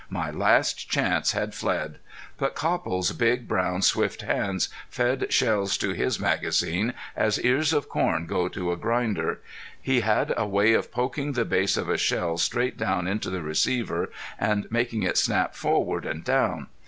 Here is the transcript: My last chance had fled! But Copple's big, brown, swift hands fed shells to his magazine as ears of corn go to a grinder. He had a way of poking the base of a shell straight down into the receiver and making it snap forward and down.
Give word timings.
My 0.09 0.31
last 0.31 0.89
chance 0.89 1.33
had 1.33 1.53
fled! 1.53 1.99
But 2.39 2.55
Copple's 2.55 3.11
big, 3.11 3.47
brown, 3.47 3.83
swift 3.83 4.23
hands 4.23 4.67
fed 4.89 5.31
shells 5.31 5.77
to 5.77 5.91
his 5.91 6.19
magazine 6.19 6.95
as 7.15 7.39
ears 7.41 7.71
of 7.71 7.87
corn 7.87 8.25
go 8.25 8.47
to 8.47 8.71
a 8.71 8.77
grinder. 8.77 9.41
He 9.79 9.99
had 9.99 10.33
a 10.35 10.47
way 10.47 10.73
of 10.73 10.91
poking 10.91 11.33
the 11.33 11.45
base 11.45 11.77
of 11.77 11.87
a 11.87 11.97
shell 11.99 12.39
straight 12.39 12.77
down 12.77 13.05
into 13.05 13.29
the 13.29 13.43
receiver 13.43 14.09
and 14.39 14.65
making 14.71 15.03
it 15.03 15.19
snap 15.19 15.53
forward 15.53 16.07
and 16.07 16.23
down. 16.23 16.65